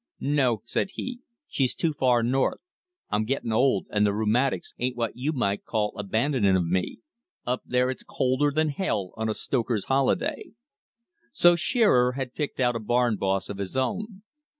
[0.33, 2.59] "No," said he, "she's too far north.
[3.11, 7.01] I'm gettin' old, and the rheumatics ain't what you might call abandonin' of me.
[7.45, 10.53] Up there it's colder than hell on a stoker's holiday."
[11.31, 14.23] So Shearer had picked out a barn boss of his own.